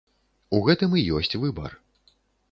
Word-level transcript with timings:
У 0.59 0.61
гэтым 0.67 0.95
і 0.99 1.03
ёсць 1.17 1.39
выбар. 1.43 1.71